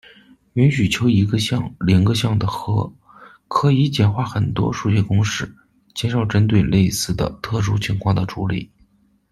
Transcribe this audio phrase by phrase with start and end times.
[0.53, 2.91] 允许求一个项、零个项的和，
[3.47, 5.53] 可以简化很多数学公式，
[5.93, 8.71] 减少针对类似的特殊情况的处理。